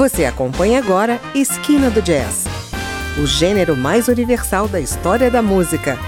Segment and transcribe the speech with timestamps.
[0.00, 2.46] Você acompanha agora Esquina do Jazz,
[3.22, 5.98] o gênero mais universal da história da música.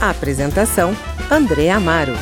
[0.00, 0.96] A apresentação:
[1.28, 2.12] André Amaro.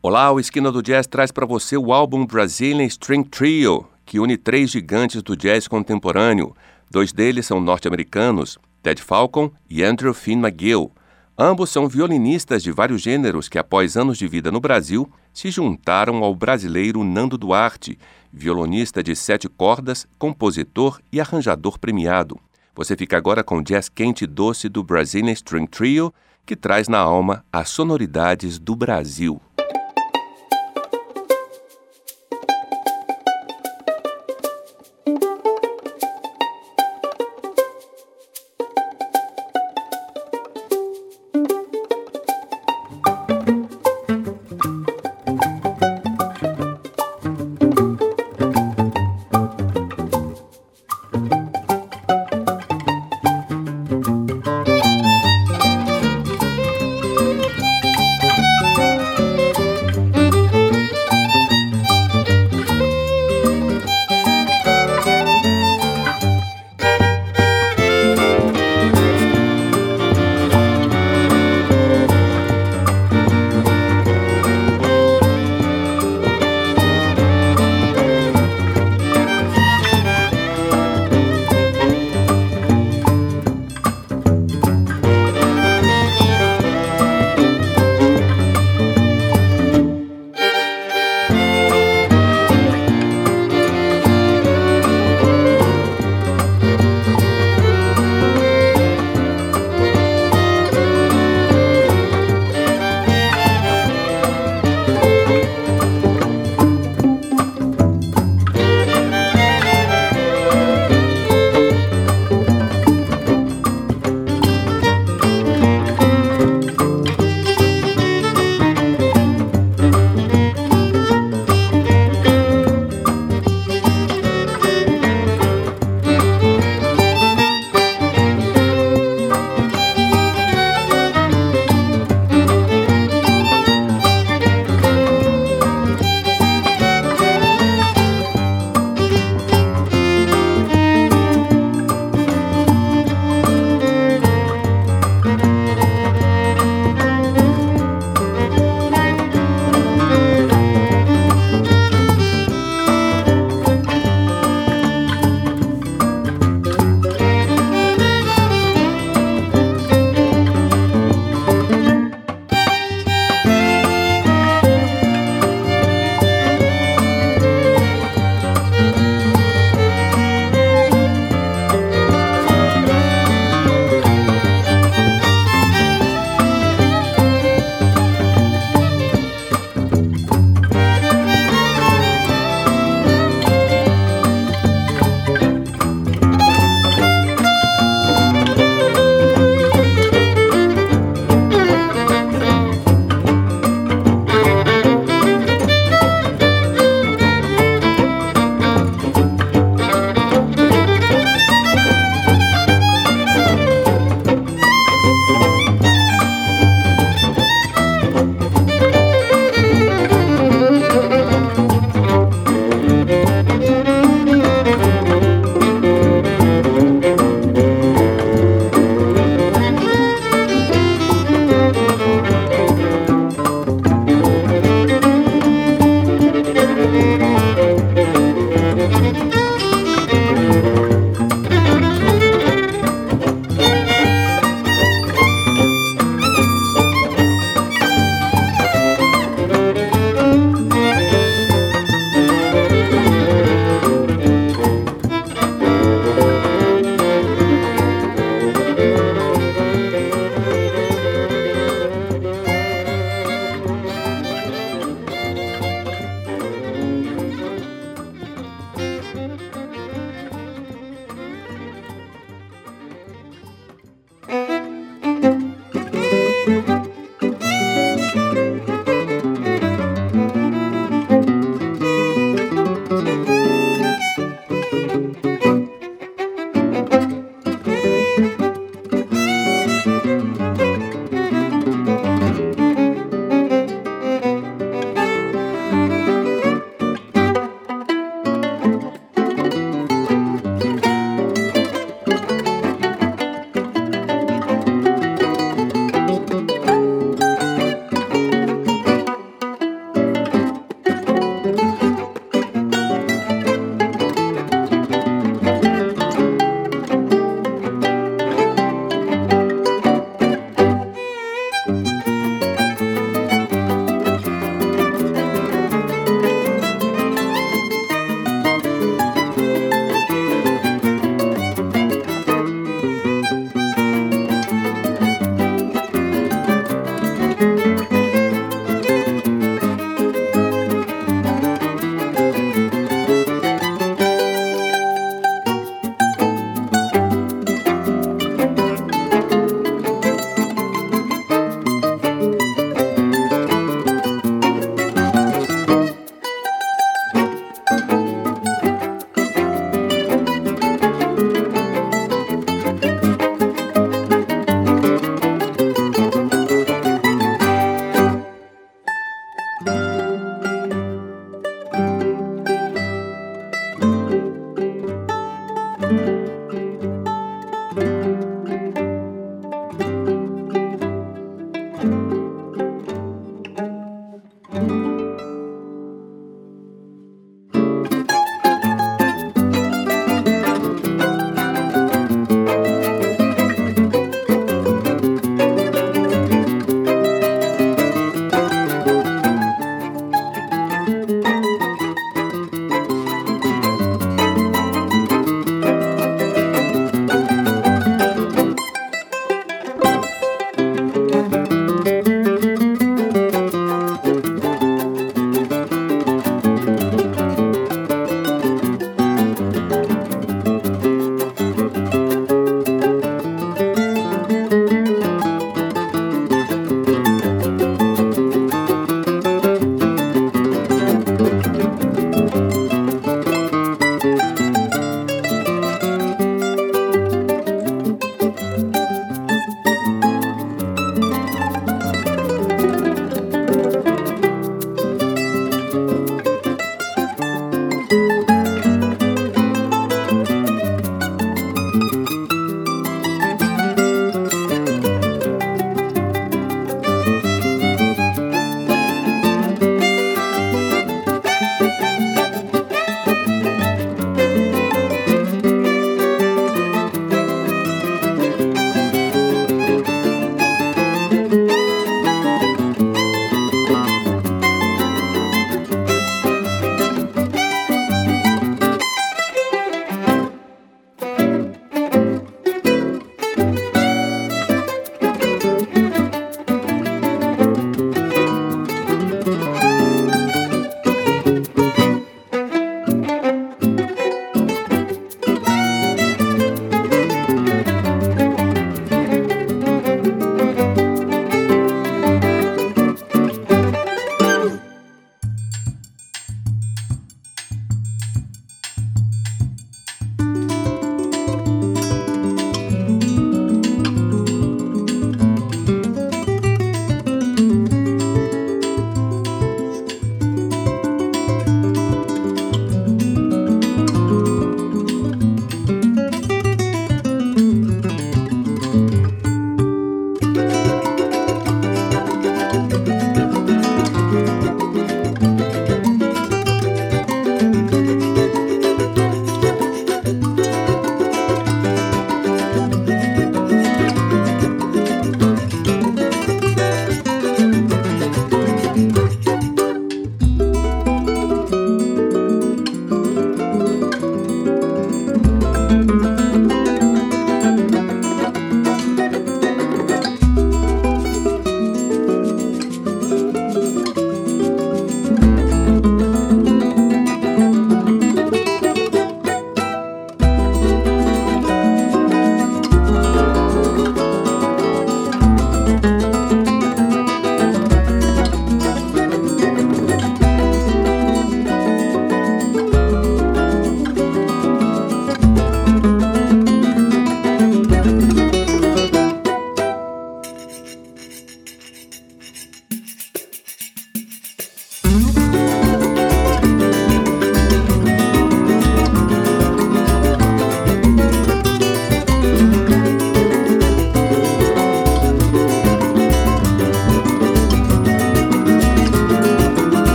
[0.00, 4.38] Olá, o Esquina do Jazz traz para você o álbum Brazilian String Trio, que une
[4.38, 6.56] três gigantes do jazz contemporâneo.
[6.90, 10.90] Dois deles são norte-americanos, Ted Falcon e Andrew Finn McGill.
[11.38, 16.24] Ambos são violinistas de vários gêneros que, após anos de vida no Brasil, se juntaram
[16.24, 17.98] ao brasileiro Nando Duarte,
[18.32, 22.40] violonista de sete cordas, compositor e arranjador premiado.
[22.74, 26.12] Você fica agora com o jazz quente e doce do Brazilian String Trio,
[26.46, 29.38] que traz na alma as sonoridades do Brasil.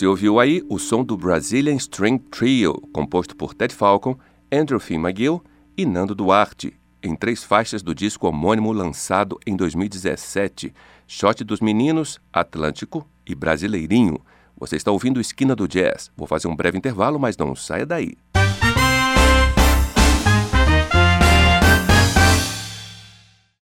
[0.00, 4.16] Você ouviu aí o som do Brazilian String Trio, composto por Ted Falcon,
[4.50, 5.44] Andrew Finn McGill
[5.76, 10.72] e Nando Duarte, em três faixas do disco homônimo lançado em 2017,
[11.06, 14.18] Shot dos Meninos, Atlântico e Brasileirinho.
[14.56, 16.10] Você está ouvindo Esquina do Jazz.
[16.16, 18.14] Vou fazer um breve intervalo, mas não saia daí.